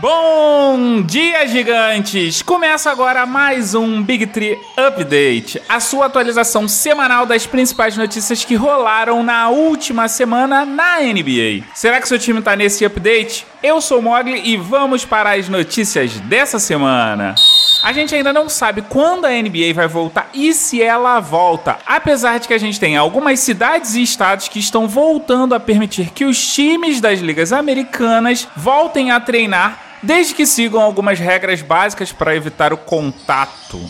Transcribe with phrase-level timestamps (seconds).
[0.00, 2.40] Bom dia, gigantes!
[2.40, 8.54] Começa agora mais um Big Tree Update, a sua atualização semanal das principais notícias que
[8.54, 11.66] rolaram na última semana na NBA.
[11.74, 13.46] Será que seu time tá nesse update?
[13.62, 17.34] Eu sou Mogli e vamos para as notícias dessa semana.
[17.82, 22.38] A gente ainda não sabe quando a NBA vai voltar e se ela volta, apesar
[22.38, 26.24] de que a gente tem algumas cidades e estados que estão voltando a permitir que
[26.24, 32.34] os times das ligas americanas voltem a treinar desde que sigam algumas regras básicas para
[32.34, 33.80] evitar o contato.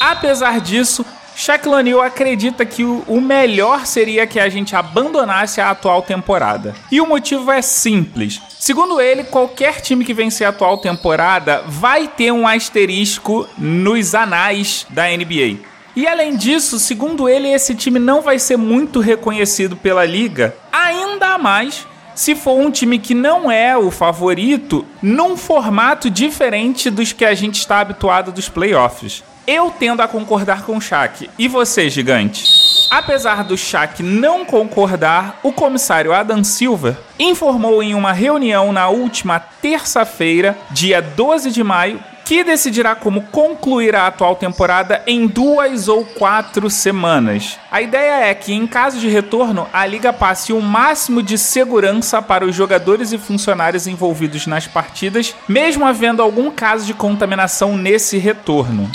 [0.00, 6.02] Apesar disso, Shaquille O'Neal acredita que o melhor seria que a gente abandonasse a atual
[6.02, 6.74] temporada.
[6.90, 8.40] E o motivo é simples.
[8.58, 14.86] Segundo ele, qualquer time que vencer a atual temporada vai ter um asterisco nos anais
[14.90, 15.72] da NBA.
[15.94, 21.36] E além disso, segundo ele, esse time não vai ser muito reconhecido pela liga, ainda
[21.36, 27.24] mais se for um time que não é o favorito, num formato diferente dos que
[27.24, 29.22] a gente está habituado dos playoffs.
[29.46, 31.28] Eu tendo a concordar com o Shaq.
[31.36, 32.44] E você, gigante?
[32.90, 39.40] Apesar do Shaq não concordar, o comissário Adam Silver informou em uma reunião na última
[39.40, 46.04] terça-feira, dia 12 de maio, que decidirá como concluir a atual temporada em duas ou
[46.04, 47.58] quatro semanas.
[47.70, 52.20] A ideia é que, em caso de retorno, a liga passe o máximo de segurança
[52.22, 58.18] para os jogadores e funcionários envolvidos nas partidas, mesmo havendo algum caso de contaminação nesse
[58.18, 58.90] retorno.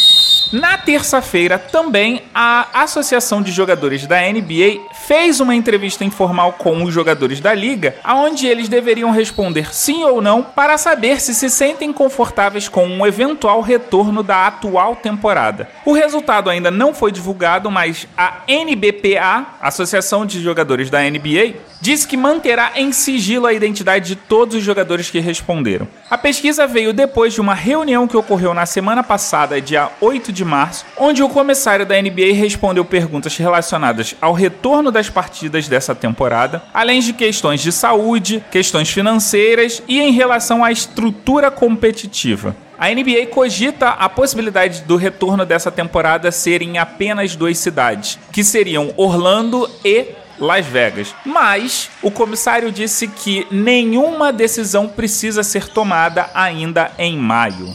[0.52, 6.94] Na terça-feira, também, a Associação de Jogadores da NBA fez uma entrevista informal com os
[6.94, 11.92] jogadores da liga, onde eles deveriam responder sim ou não para saber se se sentem
[11.92, 15.70] confortáveis com um eventual retorno da atual temporada.
[15.86, 22.08] O resultado ainda não foi divulgado, mas a NBPA, Associação de Jogadores da NBA, disse
[22.08, 25.88] que manterá em sigilo a identidade de todos os jogadores que responderam.
[26.10, 30.37] A pesquisa veio depois de uma reunião que ocorreu na semana passada, dia 8 de
[30.44, 36.64] março, onde o comissário da NBA respondeu perguntas relacionadas ao retorno das partidas dessa temporada,
[36.74, 42.56] além de questões de saúde, questões financeiras e em relação à estrutura competitiva.
[42.80, 48.44] A NBA cogita a possibilidade do retorno dessa temporada ser em apenas duas cidades, que
[48.44, 51.16] seriam Orlando e Las Vegas.
[51.26, 57.74] Mas o comissário disse que nenhuma decisão precisa ser tomada ainda em maio.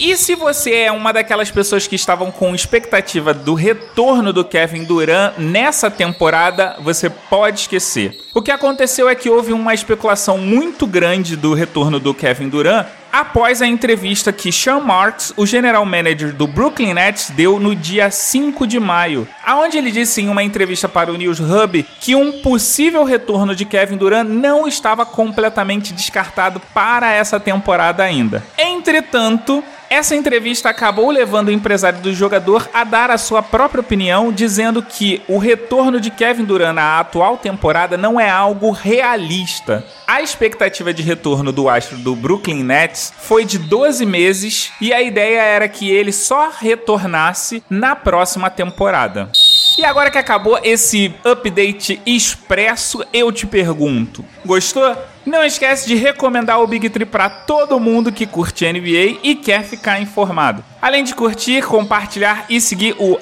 [0.00, 4.84] E se você é uma daquelas pessoas que estavam com expectativa do retorno do Kevin
[4.84, 8.18] Durant nessa temporada, você pode esquecer.
[8.32, 12.86] O que aconteceu é que houve uma especulação muito grande do retorno do Kevin Durant
[13.12, 18.10] após a entrevista que Sean Marks, o general manager do Brooklyn Nets, deu no dia
[18.10, 22.40] 5 de maio, aonde ele disse em uma entrevista para o News Hub que um
[22.40, 28.42] possível retorno de Kevin Durant não estava completamente descartado para essa temporada ainda.
[28.56, 34.32] Entretanto, essa entrevista acabou levando o empresário do jogador a dar a sua própria opinião,
[34.32, 39.84] dizendo que o retorno de Kevin Durant na atual temporada não é algo realista.
[40.06, 45.02] A expectativa de retorno do astro do Brooklyn Nets foi de 12 meses e a
[45.02, 49.28] ideia era que ele só retornasse na próxima temporada.
[49.76, 54.96] E agora que acabou esse update expresso, eu te pergunto: gostou?
[55.24, 59.64] Não esquece de recomendar o Big Tree para todo mundo que curte NBA e quer
[59.64, 60.64] ficar informado.
[60.80, 63.18] Além de curtir, compartilhar e seguir o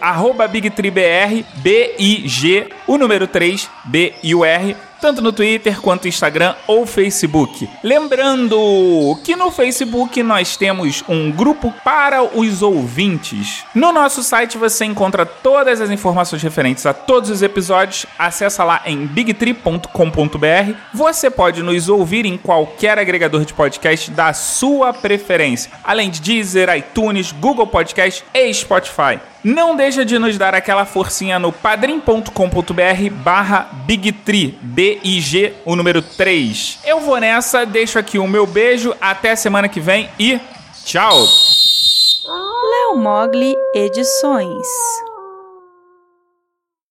[0.48, 6.87] BigTreeBR, B-I-G, o número 3, B e o R, tanto no Twitter quanto Instagram ou
[6.87, 7.69] Facebook.
[7.82, 13.64] Lembrando que no Facebook nós temos um grupo para os ouvintes.
[13.75, 18.06] No nosso site você encontra todas as informações referentes a todos os episódios.
[18.19, 20.75] Acesse lá em bigtree.com.br.
[20.92, 27.32] Você pode ouvir em qualquer agregador de podcast da sua preferência, além de Deezer, iTunes,
[27.32, 29.19] Google Podcast e Spotify.
[29.43, 36.81] Não deixa de nos dar aquela forcinha no padrim.com.br barra Bigtree, B-I-G, o número 3.
[36.84, 40.41] Eu vou nessa, deixo aqui o meu beijo, até semana que vem e
[40.84, 41.19] tchau!
[42.70, 44.67] Léo Mogli Edições